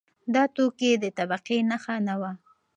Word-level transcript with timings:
دا 0.33 0.43
توکی 0.55 0.91
د 1.03 1.05
طبقې 1.17 1.57
نښه 1.69 1.95
نه 2.07 2.15
وه. 2.21 2.31